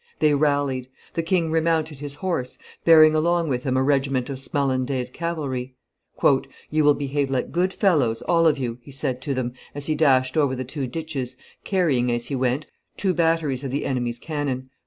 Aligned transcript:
They 0.17 0.33
rallied: 0.33 0.87
the 1.13 1.21
king 1.21 1.51
remounted 1.51 1.99
his 1.99 2.15
horse, 2.15 2.57
bearing 2.83 3.13
along 3.13 3.49
with 3.49 3.65
him 3.65 3.77
a 3.77 3.83
regiment 3.83 4.31
of 4.31 4.39
Smalandaise 4.39 5.11
cavalry. 5.11 5.75
"You 6.71 6.83
will 6.83 6.95
behave 6.95 7.29
like 7.29 7.51
good 7.51 7.71
fellows, 7.71 8.23
all 8.23 8.47
of 8.47 8.57
you," 8.57 8.79
he 8.81 8.89
said 8.89 9.21
to 9.21 9.35
them, 9.35 9.53
as 9.75 9.85
he 9.85 9.93
dashed 9.93 10.37
over 10.37 10.55
the 10.55 10.65
two 10.65 10.87
ditches, 10.87 11.37
carrying, 11.63 12.11
as 12.11 12.29
he 12.29 12.35
went, 12.35 12.65
two 12.97 13.13
batteries 13.13 13.63
of 13.63 13.69
the 13.69 13.85
enemy's 13.85 14.17
cannon. 14.17 14.71